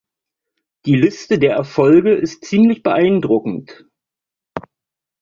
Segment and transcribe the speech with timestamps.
[0.87, 3.85] Die Liste der Erfolge ist ziemlich beeindruckend.